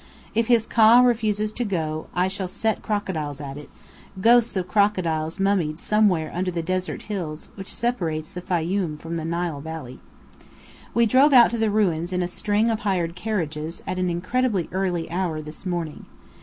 [0.33, 3.69] If his Ka refuses to go I shall set crocodiles at it
[4.19, 9.25] ghosts of crocodiles mummied somewhere under the desert hills which separate the Fayoum from the
[9.25, 9.99] Nile Valley.
[10.95, 14.67] We drove out to the ruins in a string of hired carriages, at an incredibly
[14.71, 16.03] early hour this morning.